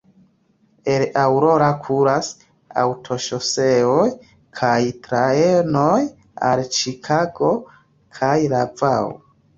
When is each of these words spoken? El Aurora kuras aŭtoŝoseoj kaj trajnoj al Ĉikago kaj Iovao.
El 0.93 1.03
Aurora 1.23 1.67
kuras 1.87 2.29
aŭtoŝoseoj 2.83 4.07
kaj 4.61 4.81
trajnoj 5.09 5.95
al 6.49 6.65
Ĉikago 6.79 7.51
kaj 8.19 8.33
Iovao. 8.49 9.15